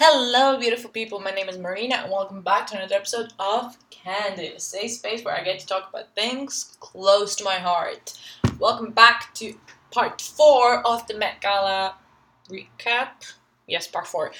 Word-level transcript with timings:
Hello, 0.00 0.56
beautiful 0.56 0.90
people. 0.90 1.18
My 1.18 1.32
name 1.32 1.48
is 1.48 1.58
Marina, 1.58 1.96
and 1.96 2.12
welcome 2.12 2.40
back 2.40 2.68
to 2.68 2.76
another 2.76 2.94
episode 2.94 3.32
of 3.40 3.76
Candid, 3.90 4.54
a 4.54 4.60
safe 4.60 4.92
space 4.92 5.24
where 5.24 5.34
I 5.34 5.42
get 5.42 5.58
to 5.58 5.66
talk 5.66 5.88
about 5.88 6.14
things 6.14 6.76
close 6.78 7.34
to 7.34 7.42
my 7.42 7.56
heart. 7.56 8.16
Welcome 8.60 8.92
back 8.92 9.34
to 9.34 9.54
part 9.90 10.22
four 10.22 10.86
of 10.86 11.04
the 11.08 11.18
Met 11.18 11.40
Gala 11.40 11.96
recap. 12.48 13.34
Yes, 13.66 13.88
part 13.88 14.06
four 14.06 14.28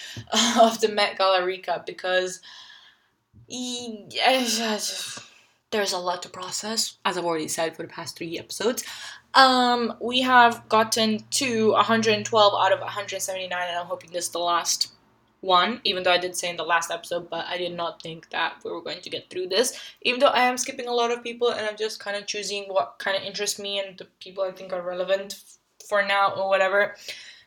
of 0.61 0.81
the 0.81 0.91
Met 0.91 1.19
Gala 1.19 1.41
recap 1.41 1.87
because 1.87 2.41
there's 3.49 4.61
a 5.93 5.99
lot 5.99 6.23
to 6.23 6.29
process, 6.29 6.99
as 7.05 7.19
I've 7.19 7.25
already 7.25 7.49
said 7.49 7.75
for 7.75 7.83
the 7.83 7.89
past 7.89 8.17
three 8.17 8.39
episodes. 8.39 8.85
Um, 9.35 9.95
we 10.01 10.21
have 10.21 10.69
gotten 10.69 11.25
to 11.31 11.73
112 11.73 12.55
out 12.55 12.73
of 12.73 12.79
179, 12.79 13.69
and 13.69 13.77
I'm 13.77 13.87
hoping 13.87 14.13
this 14.13 14.27
is 14.27 14.31
the 14.31 14.39
last 14.39 14.93
one, 15.41 15.81
even 15.85 16.03
though 16.03 16.13
I 16.13 16.19
did 16.19 16.37
say 16.37 16.51
in 16.51 16.57
the 16.57 16.65
last 16.65 16.91
episode, 16.91 17.31
but 17.31 17.47
I 17.47 17.57
did 17.59 17.75
not 17.75 18.03
think 18.03 18.31
that 18.31 18.57
we 18.65 18.71
were 18.71 18.83
going 18.83 19.01
to 19.01 19.11
get 19.11 19.31
through 19.31 19.49
this. 19.49 19.79
Even 20.03 20.21
though 20.21 20.27
I 20.29 20.41
am 20.41 20.59
skipping 20.59 20.89
a 20.89 20.95
lot 20.95 21.13
of 21.13 21.23
people 21.23 21.51
and 21.51 21.67
I'm 21.67 21.77
just 21.77 22.01
kind 22.01 22.17
of 22.17 22.27
choosing 22.27 22.65
what 22.65 22.97
kind 22.99 23.17
of 23.17 23.23
interests 23.23 23.59
me 23.59 23.79
and 23.79 23.97
the 23.99 24.07
people 24.21 24.45
I 24.45 24.51
think 24.51 24.73
are 24.73 24.83
relevant 24.83 25.41
for 25.89 26.05
now 26.05 26.33
or 26.35 26.49
whatever. 26.49 26.97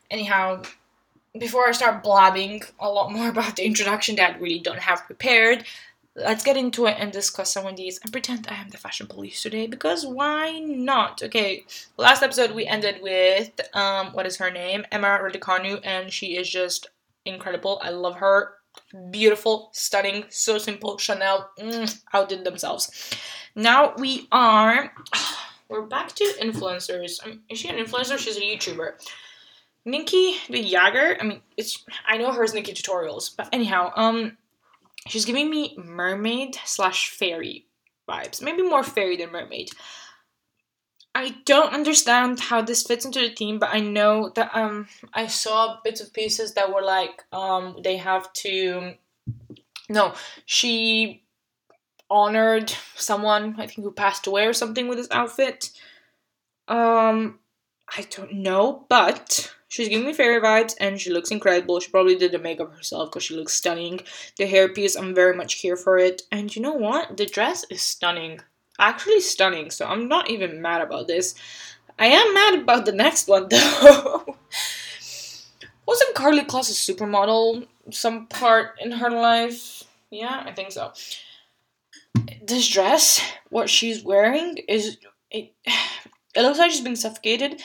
Anyhow, 0.09 0.63
before 1.37 1.67
I 1.67 1.71
start 1.71 2.03
blabbing 2.03 2.63
a 2.79 2.89
lot 2.89 3.11
more 3.11 3.29
about 3.35 3.55
the 3.55 3.65
introduction 3.65 4.15
that 4.17 4.35
I 4.35 4.39
really 4.39 4.59
don't 4.59 4.79
have 4.79 5.05
prepared, 5.05 5.65
let's 6.15 6.43
get 6.43 6.57
into 6.57 6.85
it 6.85 6.97
and 6.99 7.11
discuss 7.11 7.53
some 7.53 7.65
of 7.65 7.77
these 7.77 7.99
and 8.03 8.11
pretend 8.11 8.47
I 8.49 8.55
am 8.55 8.69
the 8.69 8.77
fashion 8.77 9.07
police 9.07 9.41
today 9.41 9.67
because 9.67 10.05
why 10.05 10.59
not? 10.59 11.23
Okay, 11.23 11.65
last 11.97 12.21
episode 12.21 12.51
we 12.51 12.65
ended 12.65 13.01
with 13.01 13.51
um 13.73 14.07
what 14.07 14.25
is 14.25 14.37
her 14.37 14.51
name? 14.51 14.85
Emma 14.91 15.19
Raducanu 15.21 15.79
and 15.83 16.11
she 16.11 16.37
is 16.37 16.49
just 16.49 16.89
incredible. 17.25 17.79
I 17.83 17.89
love 17.89 18.15
her. 18.17 18.53
Beautiful, 19.09 19.69
stunning, 19.73 20.25
so 20.29 20.57
simple. 20.57 20.97
Chanel 20.97 21.49
mm, 21.59 22.01
outdid 22.13 22.45
themselves. 22.45 23.11
Now 23.55 23.93
we 23.97 24.27
are 24.31 24.93
we're 25.69 25.81
back 25.81 26.13
to 26.13 26.23
influencers. 26.41 27.25
Um, 27.25 27.41
is 27.49 27.59
she 27.59 27.67
an 27.67 27.83
influencer? 27.83 28.17
She's 28.17 28.37
a 28.37 28.41
YouTuber. 28.41 28.93
Nikkie 29.85 30.35
de 30.47 30.63
Jager. 30.63 31.17
I 31.19 31.23
mean, 31.23 31.41
it's 31.57 31.83
I 32.05 32.17
know 32.17 32.31
her 32.31 32.43
as 32.43 32.53
Nikki 32.53 32.73
Tutorials, 32.73 33.35
but 33.35 33.49
anyhow, 33.51 33.91
um, 33.95 34.37
she's 35.07 35.25
giving 35.25 35.49
me 35.49 35.75
mermaid 35.77 36.55
slash 36.65 37.09
fairy 37.09 37.65
vibes. 38.07 38.41
Maybe 38.41 38.61
more 38.61 38.83
fairy 38.83 39.17
than 39.17 39.31
mermaid. 39.31 39.71
I 41.13 41.35
don't 41.45 41.73
understand 41.73 42.39
how 42.39 42.61
this 42.61 42.83
fits 42.83 43.05
into 43.05 43.19
the 43.19 43.35
theme, 43.35 43.59
but 43.59 43.69
I 43.73 43.79
know 43.81 44.29
that 44.35 44.51
um 44.53 44.87
I 45.13 45.27
saw 45.27 45.79
bits 45.83 46.01
of 46.01 46.13
pieces 46.13 46.53
that 46.53 46.73
were 46.73 46.81
like 46.81 47.23
um 47.33 47.77
they 47.83 47.97
have 47.97 48.31
to 48.33 48.93
no, 49.89 50.13
she 50.45 51.23
honored 52.09 52.73
someone 52.95 53.55
I 53.57 53.67
think 53.67 53.83
who 53.83 53.91
passed 53.91 54.27
away 54.27 54.45
or 54.47 54.53
something 54.53 54.87
with 54.87 54.97
this 54.97 55.11
outfit. 55.11 55.71
Um 56.67 57.39
I 57.93 58.03
don't 58.09 58.33
know, 58.35 58.85
but 58.87 59.53
she's 59.67 59.89
giving 59.89 60.07
me 60.07 60.13
fairy 60.13 60.39
vibes 60.41 60.75
and 60.79 60.99
she 60.99 61.09
looks 61.09 61.29
incredible. 61.29 61.81
She 61.81 61.91
probably 61.91 62.15
did 62.15 62.31
the 62.31 62.39
makeup 62.39 62.73
herself 62.73 63.09
because 63.09 63.23
she 63.23 63.35
looks 63.35 63.53
stunning. 63.53 63.99
The 64.37 64.45
hairpiece, 64.45 64.97
I'm 64.97 65.13
very 65.13 65.35
much 65.35 65.55
here 65.55 65.75
for 65.75 65.97
it. 65.97 66.21
And 66.31 66.55
you 66.55 66.61
know 66.61 66.73
what? 66.73 67.17
The 67.17 67.25
dress 67.25 67.65
is 67.69 67.81
stunning 67.81 68.39
actually 68.81 69.21
stunning, 69.21 69.71
so 69.71 69.85
I'm 69.85 70.07
not 70.07 70.29
even 70.29 70.61
mad 70.61 70.81
about 70.81 71.07
this. 71.07 71.35
I 71.97 72.07
am 72.07 72.33
mad 72.33 72.59
about 72.59 72.85
the 72.85 72.91
next 72.91 73.27
one 73.27 73.47
though. 73.49 74.37
Wasn't 75.87 76.15
Karlie 76.15 76.45
Kloss 76.45 76.69
a 76.69 76.93
supermodel 76.93 77.67
some 77.91 78.27
part 78.27 78.71
in 78.81 78.91
her 78.91 79.09
life? 79.09 79.83
Yeah, 80.09 80.43
I 80.45 80.51
think 80.51 80.71
so. 80.71 80.91
This 82.43 82.67
dress, 82.67 83.21
what 83.49 83.69
she's 83.69 84.03
wearing, 84.03 84.57
is 84.67 84.97
it, 85.29 85.53
it 85.65 86.41
looks 86.41 86.59
like 86.59 86.71
she's 86.71 86.81
being 86.81 86.95
suffocated. 86.95 87.61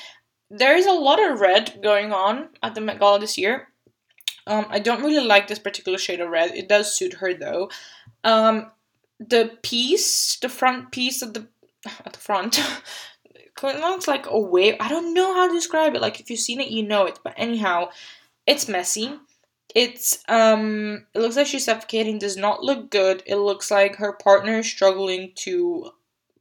There 0.50 0.76
is 0.76 0.86
a 0.86 0.92
lot 0.92 1.22
of 1.22 1.40
red 1.40 1.80
going 1.82 2.12
on 2.12 2.50
at 2.62 2.74
the 2.74 2.80
Met 2.80 3.00
Gala 3.00 3.18
this 3.18 3.36
year. 3.36 3.68
Um, 4.46 4.66
I 4.68 4.78
don't 4.78 5.02
really 5.02 5.26
like 5.26 5.48
this 5.48 5.58
particular 5.58 5.98
shade 5.98 6.20
of 6.20 6.28
red. 6.28 6.54
It 6.54 6.68
does 6.68 6.94
suit 6.94 7.14
her 7.14 7.34
though. 7.34 7.70
Um, 8.22 8.70
the 9.18 9.58
piece, 9.62 10.38
the 10.38 10.48
front 10.48 10.92
piece 10.92 11.22
of 11.22 11.34
the 11.34 11.46
at 12.04 12.12
the 12.12 12.18
front, 12.18 12.58
it 13.62 13.80
looks 13.80 14.08
like 14.08 14.26
a 14.26 14.38
wave. 14.38 14.76
I 14.80 14.88
don't 14.88 15.14
know 15.14 15.34
how 15.34 15.48
to 15.48 15.54
describe 15.54 15.94
it. 15.94 16.02
Like 16.02 16.20
if 16.20 16.30
you've 16.30 16.40
seen 16.40 16.60
it, 16.60 16.70
you 16.70 16.82
know 16.82 17.06
it. 17.06 17.18
But 17.22 17.34
anyhow, 17.36 17.90
it's 18.46 18.68
messy. 18.68 19.14
It's 19.74 20.24
um, 20.28 21.06
it 21.14 21.20
looks 21.20 21.36
like 21.36 21.46
she's 21.46 21.64
suffocating. 21.64 22.18
Does 22.18 22.36
not 22.36 22.62
look 22.62 22.90
good. 22.90 23.22
It 23.26 23.36
looks 23.36 23.70
like 23.70 23.96
her 23.96 24.12
partner 24.12 24.58
is 24.58 24.66
struggling 24.66 25.32
to 25.36 25.90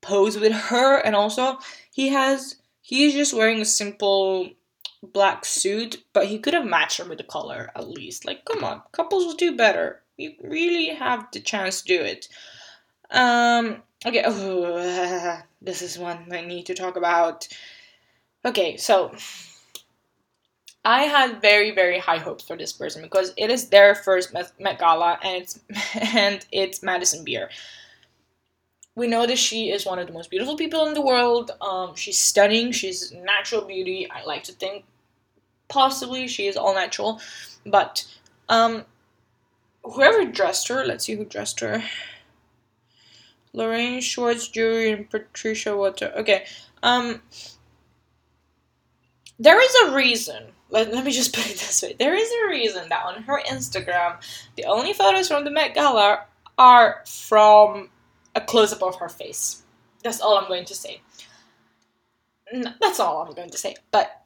pose 0.02 0.38
with 0.38 0.54
her, 0.54 0.98
and 1.00 1.16
also 1.16 1.58
he 1.92 2.10
has 2.10 2.56
he's 2.82 3.14
just 3.14 3.34
wearing 3.34 3.62
a 3.62 3.66
simple 3.66 4.52
black 5.02 5.46
suit, 5.46 6.04
but 6.14 6.28
he 6.28 6.40
could 6.40 6.54
have 6.54 6.66
matched 6.66 6.98
her 6.98 7.06
with 7.06 7.18
the 7.18 7.24
color 7.24 7.72
at 7.76 7.90
least. 7.90 8.26
Like, 8.26 8.46
come 8.46 8.64
on, 8.64 8.82
couples 8.92 9.26
will 9.26 9.36
do 9.36 9.56
better. 9.56 10.02
You 10.18 10.34
really 10.42 10.88
have 10.88 11.28
the 11.32 11.40
chance 11.40 11.82
to 11.82 11.88
do 11.88 12.02
it. 12.04 12.28
Um, 13.12 13.84
okay, 14.06 14.24
oh, 14.26 15.42
this 15.62 15.82
is 15.82 15.98
one 15.98 16.28
I 16.32 16.42
need 16.42 16.66
to 16.68 16.74
talk 16.74 16.96
about. 16.96 17.48
Okay, 18.44 18.78
so 18.78 19.16
I 20.84 21.04
had 21.04 21.42
very 21.42 21.72
very 21.72 22.00
high 22.00 22.20
hopes 22.20 22.44
for 22.44 22.56
this 22.56 22.72
person 22.72 23.02
because 23.02 23.34
it 23.38 23.50
is 23.50 23.70
their 23.70 23.96
first 23.96 24.34
Met 24.34 24.80
Gala 24.80 25.20
and 25.24 25.42
it's 25.42 25.60
and 26.16 26.46
it's 26.52 26.84
Madison 26.84 27.24
Beer. 27.24 27.50
We 28.96 29.08
know 29.08 29.26
that 29.28 29.38
she 29.38 29.72
is 29.72 29.86
one 29.86 30.00
of 30.00 30.08
the 30.08 30.14
most 30.14 30.30
beautiful 30.30 30.56
people 30.56 30.86
in 30.86 30.94
the 30.94 31.02
world. 31.02 31.52
Um, 31.60 31.96
she's 31.96 32.18
stunning. 32.18 32.72
She's 32.72 33.12
natural 33.12 33.62
beauty. 33.66 34.10
I 34.10 34.24
like 34.24 34.44
to 34.44 34.54
think 34.54 34.86
possibly 35.68 36.28
she 36.28 36.48
is 36.48 36.56
all 36.56 36.74
natural, 36.74 37.20
but 37.66 38.06
um, 38.48 38.86
whoever 39.84 40.24
dressed 40.26 40.68
her, 40.70 40.86
let's 40.86 41.06
see 41.06 41.16
who 41.16 41.26
dressed 41.26 41.60
her. 41.60 41.84
Lorraine 43.56 44.02
Schwartz, 44.02 44.48
Jury, 44.48 44.92
and 44.92 45.10
Patricia 45.10 45.76
Water. 45.76 46.12
Okay. 46.18 46.46
Um. 46.84 47.22
There 49.40 49.62
is 49.62 49.76
a 49.86 49.96
reason. 49.96 50.44
Let, 50.70 50.94
let 50.94 51.06
me 51.06 51.12
just 51.12 51.34
put 51.36 51.46
it 51.46 51.58
this 51.58 51.82
way. 51.82 51.96
There 51.98 52.16
is 52.16 52.30
a 52.30 52.50
reason 52.50 52.90
that 52.90 53.06
on 53.06 53.24
her 53.24 53.42
Instagram, 53.48 54.18
the 54.56 54.66
only 54.66 54.94
photos 54.94 55.28
from 55.28 55.44
the 55.46 55.52
Met 55.52 55.74
Gala 55.74 56.26
are 56.58 57.04
from 57.06 57.90
a 58.34 58.42
close 58.42 58.74
up 58.74 58.84
of 58.84 58.96
her 58.98 59.10
face. 59.10 59.64
That's 60.04 60.22
all 60.22 60.38
I'm 60.38 60.48
going 60.48 60.66
to 60.66 60.76
say. 60.76 61.02
That's 62.80 63.00
all 63.00 63.24
I'm 63.24 63.34
going 63.34 63.50
to 63.50 63.58
say. 63.58 63.76
But 63.92 64.22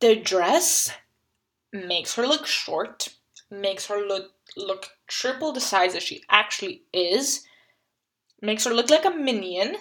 the 0.00 0.16
dress 0.16 0.90
makes 1.72 2.14
her 2.14 2.26
look 2.26 2.46
short, 2.46 3.08
makes 3.50 3.86
her 3.86 4.00
look 4.06 4.32
look 4.56 4.88
triple 5.06 5.52
the 5.52 5.60
size 5.60 5.92
that 5.92 6.02
she 6.02 6.22
actually 6.30 6.82
is 6.92 7.44
makes 8.40 8.64
her 8.64 8.74
look 8.74 8.90
like 8.90 9.04
a 9.04 9.10
minion. 9.10 9.76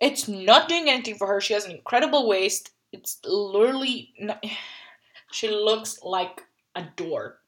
It's 0.00 0.28
not 0.28 0.68
doing 0.68 0.88
anything 0.88 1.16
for 1.16 1.26
her. 1.26 1.40
She 1.40 1.54
has 1.54 1.64
an 1.64 1.72
incredible 1.72 2.26
waist. 2.28 2.70
It's 2.92 3.18
literally. 3.24 4.12
Not, 4.18 4.44
she 5.32 5.48
looks 5.48 6.02
like 6.02 6.42
a 6.74 6.84
door. 6.96 7.38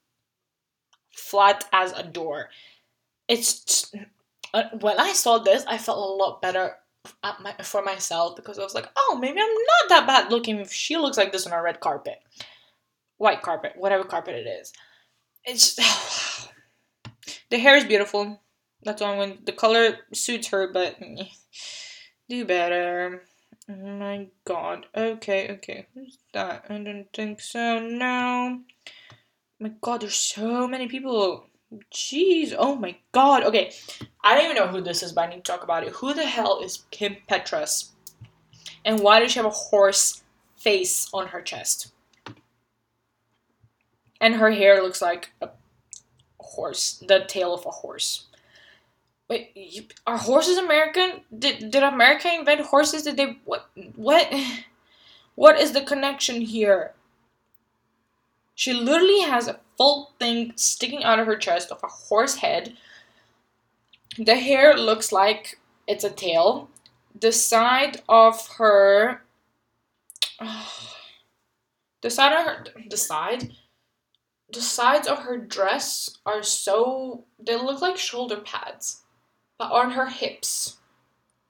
Flat 1.10 1.64
as 1.72 1.92
a 1.92 2.02
door. 2.02 2.50
It's. 3.28 3.92
Uh, 4.54 4.64
when 4.80 5.00
I 5.00 5.14
saw 5.14 5.38
this, 5.38 5.64
I 5.66 5.78
felt 5.78 5.98
a 5.98 6.22
lot 6.22 6.42
better 6.42 6.76
my, 7.40 7.54
for 7.62 7.82
myself 7.82 8.36
because 8.36 8.58
I 8.58 8.62
was 8.62 8.74
like, 8.74 8.88
oh, 8.96 9.18
maybe 9.20 9.40
I'm 9.40 9.46
not 9.46 9.88
that 9.88 10.06
bad 10.06 10.30
looking 10.30 10.58
if 10.58 10.72
she 10.72 10.96
looks 10.96 11.16
like 11.16 11.32
this 11.32 11.46
on 11.46 11.52
a 11.52 11.62
red 11.62 11.80
carpet. 11.80 12.22
White 13.16 13.42
carpet, 13.42 13.72
whatever 13.76 14.04
carpet 14.04 14.34
it 14.34 14.46
is. 14.46 14.72
It's. 15.44 15.74
the 17.50 17.58
hair 17.58 17.76
is 17.76 17.84
beautiful. 17.84 18.41
That's 18.84 19.00
why 19.00 19.16
when 19.16 19.38
the 19.44 19.52
color 19.52 19.98
suits 20.12 20.48
her, 20.48 20.72
but 20.72 20.96
do 22.28 22.44
better. 22.44 23.22
Oh 23.68 23.74
my 23.74 24.28
god. 24.44 24.86
Okay, 24.96 25.50
okay. 25.52 25.86
Who's 25.94 26.18
that? 26.32 26.64
I 26.68 26.78
don't 26.78 27.06
think 27.12 27.40
so. 27.40 27.78
No. 27.78 28.60
Oh 28.60 28.86
my 29.60 29.72
god, 29.80 30.00
there's 30.00 30.16
so 30.16 30.66
many 30.66 30.88
people. 30.88 31.46
Jeez. 31.92 32.54
Oh 32.58 32.74
my 32.74 32.96
god. 33.12 33.44
Okay. 33.44 33.72
I 34.24 34.34
don't 34.34 34.44
even 34.44 34.56
know 34.56 34.66
who 34.66 34.80
this 34.80 35.02
is, 35.02 35.12
but 35.12 35.28
I 35.28 35.30
need 35.30 35.44
to 35.44 35.52
talk 35.52 35.62
about 35.62 35.84
it. 35.84 35.92
Who 35.94 36.12
the 36.12 36.26
hell 36.26 36.60
is 36.60 36.84
Kim 36.90 37.16
Petras? 37.30 37.90
And 38.84 39.00
why 39.00 39.20
does 39.20 39.32
she 39.32 39.38
have 39.38 39.46
a 39.46 39.50
horse 39.50 40.24
face 40.56 41.08
on 41.14 41.28
her 41.28 41.40
chest? 41.40 41.92
And 44.20 44.34
her 44.34 44.50
hair 44.50 44.82
looks 44.82 45.00
like 45.00 45.30
a 45.40 45.50
horse, 46.40 47.02
the 47.06 47.24
tail 47.26 47.54
of 47.54 47.64
a 47.66 47.70
horse. 47.70 48.26
Wait, 49.32 49.50
you, 49.54 49.84
are 50.06 50.18
horses 50.18 50.58
American? 50.58 51.22
Did 51.38 51.70
did 51.70 51.82
America 51.82 52.28
invent 52.30 52.60
horses? 52.60 53.04
Did 53.04 53.16
they 53.16 53.38
what 53.46 53.70
what 53.96 54.30
what 55.36 55.58
is 55.58 55.72
the 55.72 55.80
connection 55.80 56.42
here? 56.42 56.92
She 58.54 58.74
literally 58.74 59.20
has 59.20 59.48
a 59.48 59.60
full 59.78 60.12
thing 60.18 60.52
sticking 60.56 61.02
out 61.02 61.18
of 61.18 61.26
her 61.26 61.36
chest 61.36 61.70
of 61.70 61.82
a 61.82 61.86
horse 61.86 62.36
head. 62.36 62.76
The 64.18 64.36
hair 64.36 64.76
looks 64.76 65.12
like 65.12 65.58
it's 65.86 66.04
a 66.04 66.10
tail. 66.10 66.68
The 67.18 67.32
side 67.32 68.02
of 68.10 68.46
her. 68.58 69.22
the 72.02 72.10
side 72.10 72.34
of 72.34 72.44
her. 72.44 72.64
The 72.90 72.98
side? 72.98 73.52
The 74.52 74.60
sides 74.60 75.08
of 75.08 75.20
her 75.20 75.38
dress 75.38 76.18
are 76.26 76.42
so. 76.42 77.24
They 77.38 77.56
look 77.56 77.80
like 77.80 77.96
shoulder 77.96 78.36
pads. 78.36 78.98
But 79.62 79.70
on 79.70 79.92
her 79.92 80.06
hips. 80.06 80.78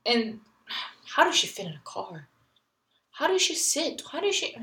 And 0.04 0.40
how 1.06 1.24
does 1.24 1.34
she 1.34 1.46
fit 1.46 1.64
in 1.64 1.72
a 1.72 1.80
car? 1.82 2.28
How 3.10 3.26
does 3.26 3.40
she 3.40 3.54
sit? 3.54 4.02
How 4.12 4.20
does 4.20 4.34
she. 4.34 4.54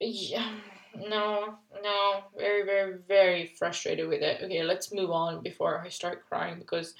Yeah, 0.00 0.56
no, 0.96 1.58
no, 1.80 2.24
very, 2.36 2.64
very, 2.64 2.98
very 3.06 3.46
frustrated 3.46 4.08
with 4.08 4.22
it. 4.22 4.40
Okay, 4.42 4.64
let's 4.64 4.92
move 4.92 5.12
on 5.12 5.40
before 5.40 5.80
I 5.80 5.88
start 5.88 6.26
crying 6.28 6.58
because. 6.58 6.94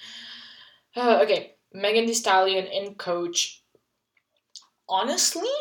Uh, 0.95 1.19
okay, 1.23 1.55
Megan 1.73 2.05
Thee 2.05 2.13
Stallion 2.13 2.65
in 2.67 2.95
Coach. 2.95 3.63
Honestly, 4.87 5.51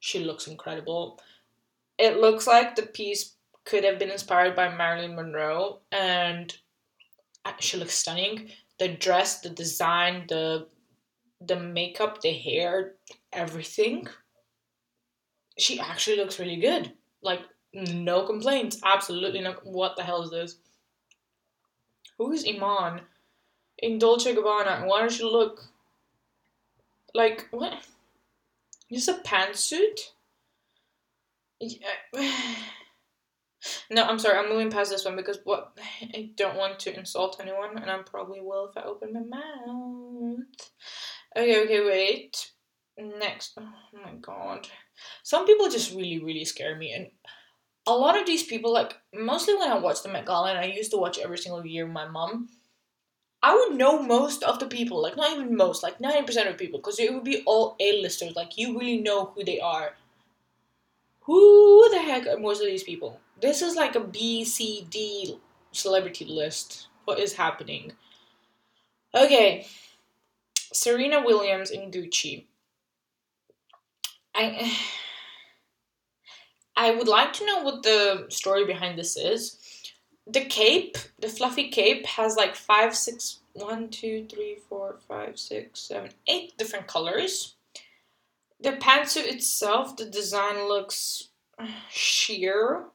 she 0.00 0.20
looks 0.20 0.46
incredible. 0.46 1.20
It 1.98 2.22
looks 2.22 2.46
like 2.46 2.74
the 2.74 2.86
piece 2.86 3.34
could 3.66 3.84
have 3.84 3.98
been 3.98 4.10
inspired 4.10 4.56
by 4.56 4.74
Marilyn 4.74 5.14
Monroe, 5.14 5.80
and 5.92 6.50
uh, 6.50 6.56
she 7.58 7.76
looks 7.76 7.94
stunning. 7.94 8.50
The 8.78 8.88
dress, 8.88 9.40
the 9.40 9.50
design, 9.50 10.26
the 10.28 10.68
the 11.40 11.56
makeup, 11.56 12.20
the 12.20 12.32
hair, 12.32 12.94
everything. 13.32 14.08
She 15.58 15.78
actually 15.78 16.16
looks 16.16 16.38
really 16.38 16.56
good. 16.56 16.92
Like 17.22 17.42
no 17.72 18.26
complaints. 18.26 18.80
Absolutely 18.84 19.40
no. 19.40 19.54
What 19.64 19.96
the 19.96 20.02
hell 20.02 20.22
is 20.22 20.30
this? 20.30 20.56
Who 22.18 22.32
is 22.32 22.46
Iman 22.48 23.00
in 23.78 23.98
Dolce 23.98 24.34
Gabbana? 24.34 24.86
Why 24.86 25.02
does 25.02 25.16
she 25.16 25.24
look 25.24 25.64
like 27.14 27.48
what? 27.50 27.74
Is 28.90 29.08
a 29.08 29.14
pantsuit? 29.14 30.00
Yeah. 31.60 32.30
No, 33.90 34.04
I'm 34.04 34.18
sorry. 34.18 34.38
I'm 34.38 34.50
moving 34.50 34.70
past 34.70 34.90
this 34.90 35.04
one 35.04 35.16
because 35.16 35.38
what 35.44 35.78
I 36.02 36.30
don't 36.36 36.56
want 36.56 36.78
to 36.80 36.98
insult 36.98 37.38
anyone, 37.40 37.78
and 37.78 37.90
I 37.90 37.98
probably 37.98 38.40
will 38.40 38.70
if 38.70 38.76
I 38.76 38.86
open 38.86 39.12
my 39.12 39.20
mouth. 39.20 40.38
Okay, 41.36 41.64
okay, 41.64 41.84
wait. 41.84 42.50
Next. 42.96 43.58
Oh 43.58 43.72
my 43.92 44.14
god. 44.20 44.68
Some 45.22 45.46
people 45.46 45.68
just 45.68 45.94
really, 45.94 46.22
really 46.22 46.44
scare 46.44 46.76
me, 46.76 46.92
and 46.92 47.08
a 47.86 47.92
lot 47.92 48.18
of 48.18 48.26
these 48.26 48.44
people, 48.44 48.72
like 48.72 48.96
mostly 49.12 49.54
when 49.54 49.70
I 49.70 49.78
watch 49.78 50.02
the 50.02 50.08
Met 50.08 50.26
Gala, 50.26 50.50
and 50.50 50.58
I 50.58 50.66
used 50.66 50.90
to 50.92 50.96
watch 50.96 51.18
every 51.18 51.38
single 51.38 51.64
year 51.66 51.84
with 51.84 51.94
my 51.94 52.06
mom. 52.06 52.48
I 53.42 53.54
would 53.54 53.76
know 53.76 54.00
most 54.00 54.42
of 54.42 54.58
the 54.58 54.66
people, 54.66 55.02
like 55.02 55.16
not 55.16 55.32
even 55.32 55.56
most, 55.56 55.82
like 55.82 56.00
ninety 56.00 56.22
percent 56.22 56.48
of 56.48 56.56
people, 56.56 56.78
because 56.78 56.98
it 56.98 57.12
would 57.12 57.24
be 57.24 57.42
all 57.44 57.76
A-listers. 57.80 58.36
Like 58.36 58.56
you 58.56 58.78
really 58.78 59.02
know 59.02 59.26
who 59.26 59.44
they 59.44 59.60
are. 59.60 59.96
Who 61.24 61.88
the 61.90 62.00
heck 62.00 62.26
are 62.26 62.38
most 62.38 62.60
of 62.60 62.66
these 62.66 62.82
people? 62.82 63.20
This 63.40 63.62
is 63.62 63.76
like 63.76 63.94
a 63.94 64.00
B, 64.00 64.44
C, 64.44 64.86
D 64.90 65.38
celebrity 65.72 66.24
list. 66.24 66.88
What 67.04 67.18
is 67.18 67.34
happening? 67.34 67.92
Okay, 69.14 69.66
Serena 70.72 71.22
Williams 71.24 71.70
in 71.70 71.90
Gucci. 71.90 72.44
I 74.34 74.72
I 76.76 76.90
would 76.90 77.06
like 77.06 77.32
to 77.34 77.46
know 77.46 77.62
what 77.62 77.84
the 77.84 78.26
story 78.30 78.66
behind 78.66 78.98
this 78.98 79.16
is. 79.16 79.58
The 80.26 80.44
cape, 80.44 80.98
the 81.20 81.28
fluffy 81.28 81.68
cape, 81.68 82.04
has 82.06 82.34
like 82.36 82.56
five, 82.56 82.96
six, 82.96 83.38
one, 83.52 83.90
two, 83.90 84.26
three, 84.28 84.58
four, 84.68 84.98
five, 85.06 85.38
six, 85.38 85.80
seven, 85.80 86.10
eight 86.26 86.58
different 86.58 86.88
colors. 86.88 87.53
The 88.64 88.72
pantsuit 88.72 89.30
itself, 89.30 89.94
the 89.94 90.06
design 90.06 90.66
looks 90.66 91.28
sheer. 91.90 92.86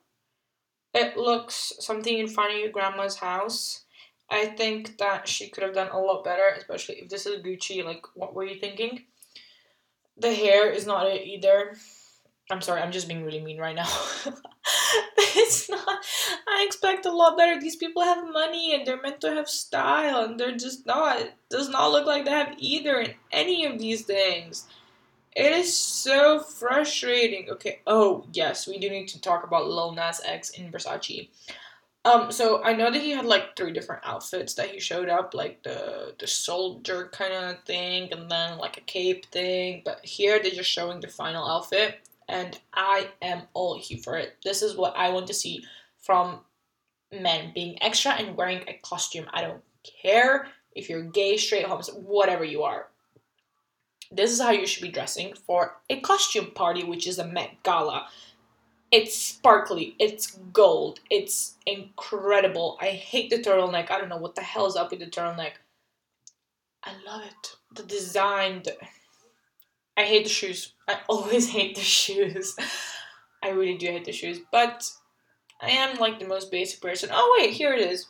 It 0.96 1.16
looks 1.16 1.74
something 1.80 2.18
in 2.18 2.28
front 2.28 2.54
of 2.54 2.60
your 2.60 2.72
grandma's 2.72 3.18
house. 3.18 3.86
I 4.32 4.48
think 4.48 4.98
that 4.98 5.28
she 5.28 5.48
could 5.50 5.64
have 5.64 5.76
done 5.76 5.90
a 5.92 6.00
lot 6.00 6.24
better, 6.24 6.56
especially 6.58 6.96
if 6.96 7.10
this 7.10 7.28
is 7.28 7.44
Gucci. 7.44 7.86
Like, 7.86 8.04
what 8.16 8.34
were 8.34 8.46
you 8.46 8.60
thinking? 8.60 9.06
The 10.18 10.34
hair 10.34 10.72
is 10.72 10.88
not 10.88 11.06
it 11.06 11.28
either. 11.28 11.78
I'm 12.50 12.62
sorry, 12.62 12.82
I'm 12.82 12.92
just 12.92 13.08
being 13.08 13.24
really 13.24 13.42
mean 13.42 13.60
right 13.60 13.76
now. 13.76 13.88
it's 15.18 15.70
not. 15.70 16.04
I 16.48 16.66
expect 16.66 17.06
a 17.06 17.12
lot 17.12 17.38
better. 17.38 17.62
These 17.62 17.76
people 17.76 18.02
have 18.02 18.34
money 18.34 18.74
and 18.74 18.88
they're 18.88 19.00
meant 19.00 19.22
to 19.22 19.30
have 19.36 19.48
style, 19.48 20.24
and 20.24 20.40
they're 20.40 20.58
just 20.58 20.88
not. 20.88 21.20
It 21.20 21.34
does 21.52 21.70
not 21.70 21.92
look 21.92 22.08
like 22.08 22.26
they 22.26 22.32
have 22.32 22.56
either 22.58 23.00
in 23.02 23.14
any 23.32 23.66
of 23.66 23.78
these 23.78 24.02
things. 24.02 24.66
It 25.36 25.52
is 25.52 25.76
so 25.76 26.40
frustrating. 26.40 27.50
Okay. 27.50 27.80
Oh 27.86 28.26
yes, 28.34 28.68
we 28.68 28.80
do 28.80 28.90
need 28.90 29.08
to 29.10 29.22
talk 29.22 29.44
about 29.44 29.68
Lil 29.68 29.94
Nas 29.94 30.22
X 30.26 30.52
in 30.52 30.72
Versace. 30.72 31.30
Um, 32.06 32.32
so 32.32 32.64
I 32.64 32.74
know 32.74 32.90
that 32.92 33.02
he 33.02 33.12
had 33.12 33.26
like 33.26 33.56
three 33.56 33.74
different 33.74 34.06
outfits 34.06 34.54
that 34.56 34.70
he 34.70 34.80
showed 34.80 35.10
up, 35.10 35.34
like 35.34 35.62
the 35.64 36.16
the 36.20 36.28
soldier 36.28 37.10
kind 37.12 37.34
of 37.34 37.64
thing, 37.66 38.12
and 38.12 38.30
then 38.32 38.58
like 38.58 38.78
a 38.78 38.82
cape 38.82 39.26
thing. 39.28 39.82
But 39.86 40.04
here 40.06 40.40
they're 40.42 40.52
just 40.52 40.70
showing 40.72 41.02
the 41.02 41.08
final 41.08 41.48
outfit, 41.48 42.08
and 42.28 42.60
I 42.74 43.10
am 43.22 43.44
all 43.54 43.78
here 43.78 44.00
for 44.04 44.18
it. 44.18 44.38
This 44.44 44.62
is 44.62 44.78
what 44.78 44.96
I 44.96 45.10
want 45.10 45.28
to 45.28 45.34
see 45.34 45.64
from 46.00 46.40
men 47.12 47.52
being 47.54 47.82
extra 47.84 48.14
and 48.14 48.36
wearing 48.36 48.64
a 48.68 48.80
costume. 48.82 49.26
I 49.34 49.42
don't 49.42 49.62
care 50.02 50.48
if 50.76 50.90
you're 50.90 51.04
gay, 51.04 51.38
straight, 51.38 51.66
homosexual, 51.66 52.08
whatever 52.08 52.44
you 52.44 52.64
are. 52.64 52.88
This 54.12 54.32
is 54.32 54.42
how 54.42 54.52
you 54.52 54.66
should 54.66 54.82
be 54.82 54.90
dressing 54.90 55.34
for 55.34 55.76
a 55.90 56.00
costume 56.00 56.52
party, 56.52 56.84
which 56.84 57.08
is 57.08 57.20
a 57.20 57.28
Met 57.28 57.62
Gala. 57.64 58.08
It's 58.92 59.16
sparkly, 59.16 59.96
it's 60.00 60.38
gold, 60.52 61.00
it's 61.12 61.56
incredible. 61.68 62.78
I 62.82 62.88
hate 62.88 63.30
the 63.30 63.38
turtleneck. 63.38 63.92
I 63.92 64.00
don't 64.00 64.10
know 64.10 64.18
what 64.18 64.34
the 64.34 64.42
hell 64.42 64.66
is 64.66 64.76
up 64.76 64.90
with 64.90 65.00
the 65.00 65.06
turtleneck. 65.06 65.54
I 66.84 66.94
love 67.06 67.22
it. 67.24 67.56
The 67.76 67.84
design, 67.84 68.64
the... 68.64 68.76
I 69.96 70.04
hate 70.04 70.24
the 70.24 70.30
shoes. 70.30 70.74
I 70.88 70.98
always 71.10 71.50
hate 71.50 71.76
the 71.76 71.82
shoes. 71.82 72.56
I 73.44 73.50
really 73.50 73.78
do 73.78 73.88
hate 73.88 74.06
the 74.06 74.12
shoes, 74.12 74.40
but 74.52 74.90
I 75.62 75.70
am 75.70 75.98
like 75.98 76.20
the 76.20 76.28
most 76.28 76.52
basic 76.52 76.82
person. 76.82 77.10
Oh 77.12 77.38
wait, 77.40 77.54
here 77.54 77.74
it 77.74 77.82
is. 77.82 78.08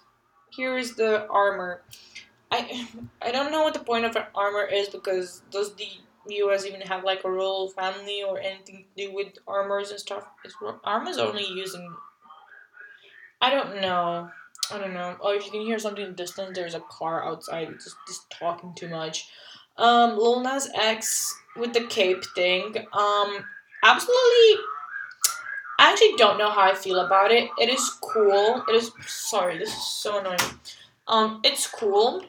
Here 0.52 0.78
is 0.78 0.96
the 0.96 1.28
armor. 1.28 1.84
I 2.52 2.88
I 3.22 3.32
don't 3.32 3.52
know 3.52 3.64
what 3.64 3.74
the 3.74 3.80
point 3.80 4.06
of 4.06 4.16
an 4.16 4.24
armor 4.36 4.66
is 4.66 4.90
because 4.90 5.42
does 5.52 5.76
the 5.76 5.88
US 6.28 6.66
even 6.66 6.82
have 6.82 7.04
like 7.04 7.24
a 7.24 7.32
royal 7.32 7.70
family 7.70 8.24
or 8.24 8.40
anything 8.40 8.86
to 8.96 9.08
do 9.08 9.14
with 9.14 9.38
armors 9.48 9.92
and 9.92 10.00
stuff? 10.00 10.26
Armors 10.84 11.18
only 11.18 11.46
using? 11.46 11.94
I 13.42 13.50
don't 13.50 13.82
know. 13.82 14.30
I 14.72 14.78
don't 14.78 14.94
know. 14.94 15.18
Oh, 15.22 15.32
if 15.32 15.46
you 15.46 15.52
can 15.52 15.62
hear 15.62 15.80
something 15.80 16.04
in 16.04 16.12
the 16.12 16.16
distance, 16.16 16.56
there's 16.56 16.76
a 16.76 16.82
car 16.82 17.26
outside 17.26 17.70
just 17.82 17.96
just 18.08 18.30
talking 18.30 18.74
too 18.76 18.90
much. 18.90 19.30
Um, 19.78 20.18
Lil 20.18 20.42
Nas 20.42 20.70
X 20.76 21.34
with 21.56 21.74
the 21.74 21.86
cape 21.86 22.24
thing. 22.36 22.76
Um, 22.94 23.46
absolutely. 23.84 24.64
I 25.80 25.92
actually 25.92 26.16
don't 26.18 26.38
know 26.38 26.50
how 26.50 26.70
I 26.70 26.76
feel 26.76 27.00
about 27.00 27.32
it. 27.32 27.50
It 27.58 27.70
is 27.70 27.90
cool. 28.02 28.64
It 28.68 28.76
is. 28.76 28.92
Sorry, 29.08 29.58
this 29.58 29.70
is 29.70 29.88
so 29.88 30.20
annoying. 30.20 30.38
Um, 31.08 31.42
it's 31.44 31.66
cool, 31.66 32.24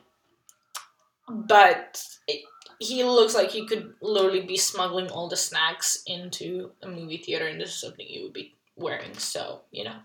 but 1.30 2.04
it, 2.26 2.42
he 2.78 3.04
looks 3.04 3.34
like 3.34 3.50
he 3.50 3.66
could 3.66 3.94
literally 4.00 4.40
be 4.40 4.56
smuggling 4.56 5.10
all 5.10 5.28
the 5.28 5.37
snacks 5.37 6.02
into 6.06 6.72
a 6.82 6.88
movie 6.88 7.18
theater, 7.18 7.46
and 7.46 7.60
this 7.60 7.70
is 7.70 7.80
something 7.80 8.06
he 8.06 8.22
would 8.22 8.32
be 8.32 8.54
wearing. 8.76 9.14
So 9.14 9.62
you 9.70 9.84
know, 9.84 9.96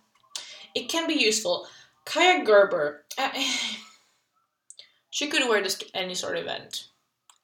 it 0.75 0.89
can 0.89 1.07
be 1.07 1.15
useful. 1.15 1.67
Kaia 2.05 2.45
Gerber, 2.45 3.03
she 5.09 5.27
could 5.27 5.49
wear 5.49 5.63
this 5.63 5.75
to 5.75 5.85
any 5.95 6.13
sort 6.13 6.37
of 6.37 6.43
event, 6.43 6.89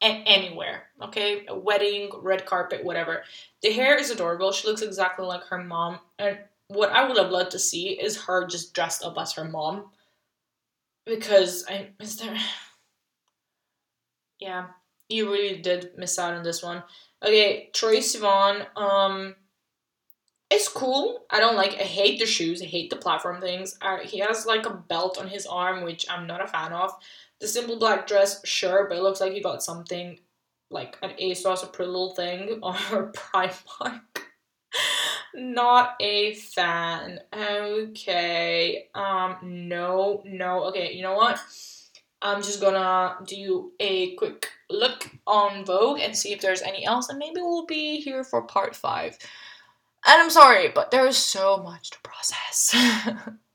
a- 0.01 0.23
anywhere. 0.27 0.83
Okay, 1.01 1.45
a 1.47 1.57
wedding, 1.57 2.11
red 2.21 2.45
carpet, 2.45 2.83
whatever. 2.83 3.23
The 3.63 3.71
hair 3.71 3.97
is 3.97 4.11
adorable. 4.11 4.51
She 4.51 4.67
looks 4.67 4.81
exactly 4.81 5.25
like 5.25 5.43
her 5.45 5.63
mom, 5.63 5.99
and 6.19 6.37
what 6.67 6.91
I 6.91 7.07
would 7.07 7.17
have 7.17 7.31
loved 7.31 7.51
to 7.51 7.59
see 7.59 7.89
is 7.99 8.23
her 8.23 8.45
just 8.47 8.73
dressed 8.73 9.03
up 9.03 9.17
as 9.17 9.33
her 9.33 9.45
mom. 9.45 9.85
Because 11.05 11.65
I 11.67 11.89
is 11.99 12.17
there. 12.17 12.37
Yeah, 14.41 14.67
you 15.07 15.31
really 15.31 15.61
did 15.61 15.91
miss 15.97 16.19
out 16.19 16.33
on 16.33 16.43
this 16.43 16.61
one. 16.61 16.83
Okay, 17.23 17.69
Troye 17.73 17.99
Sivan. 17.99 18.65
Um, 18.75 19.35
it's 20.49 20.67
cool. 20.67 21.25
I 21.29 21.39
don't 21.39 21.55
like. 21.55 21.73
I 21.73 21.83
hate 21.83 22.19
the 22.19 22.25
shoes. 22.25 22.61
I 22.61 22.65
hate 22.65 22.89
the 22.89 22.97
platform 22.97 23.39
things. 23.39 23.77
Uh, 23.81 23.99
he 23.99 24.19
has 24.19 24.45
like 24.45 24.65
a 24.65 24.73
belt 24.73 25.17
on 25.17 25.29
his 25.29 25.45
arm, 25.45 25.83
which 25.83 26.05
I'm 26.09 26.27
not 26.27 26.43
a 26.43 26.47
fan 26.47 26.73
of. 26.73 26.91
The 27.39 27.47
simple 27.47 27.79
black 27.79 28.05
dress, 28.07 28.45
sure, 28.45 28.87
but 28.89 28.97
it 28.97 29.03
looks 29.03 29.21
like 29.21 29.31
he 29.31 29.41
got 29.41 29.63
something 29.63 30.19
like 30.69 30.97
an 31.01 31.11
ASOS, 31.21 31.63
a 31.63 31.67
pretty 31.67 31.91
little 31.91 32.15
thing, 32.15 32.59
or 32.63 33.11
Primark. 33.13 34.01
Not 35.33 35.95
a 36.01 36.33
fan. 36.33 37.19
Okay. 37.33 38.89
Um, 38.93 39.37
no, 39.43 40.21
no. 40.25 40.65
Okay, 40.65 40.93
you 40.93 41.03
know 41.03 41.13
what? 41.15 41.39
I'm 42.21 42.41
just 42.41 42.61
gonna 42.61 43.17
do 43.25 43.71
a 43.79 44.15
quick 44.15 44.49
look 44.69 45.09
on 45.25 45.65
Vogue 45.65 45.99
and 45.99 46.15
see 46.15 46.33
if 46.33 46.41
there's 46.41 46.61
any 46.61 46.85
else, 46.85 47.09
and 47.09 47.17
maybe 47.17 47.41
we'll 47.41 47.65
be 47.65 47.99
here 48.01 48.23
for 48.23 48.43
part 48.43 48.75
five. 48.75 49.17
And 50.05 50.21
I'm 50.21 50.29
sorry, 50.29 50.69
but 50.69 50.91
there 50.91 51.05
is 51.07 51.17
so 51.17 51.57
much 51.57 51.91
to 51.91 51.99
process. 52.01 52.75